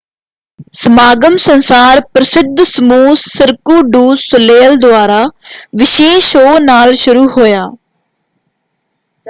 [0.73, 5.23] ਸਮਾਗਮ ਸੰਸਾਰ ਪ੍ਰਸਿੱਧ ਸਮੂਹ ਸਿਰਕੁ ਡੂ ਸੋਲੇਇਲ ਦੁਆਰਾ
[5.75, 7.61] ਵਿਸ਼ੇਸ਼ ਸ਼ੋਅ ਨਾਲ ਸ਼ੁਰੂ ਹੋਇਆ।